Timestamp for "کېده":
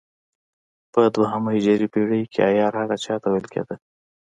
3.53-3.75